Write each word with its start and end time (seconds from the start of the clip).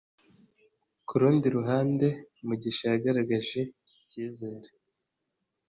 Ku 1.07 1.13
rundi 1.21 1.45
ruhande, 1.57 2.07
Mugisha 2.47 2.85
yagaragaje 2.93 3.61
icyizere. 4.01 4.69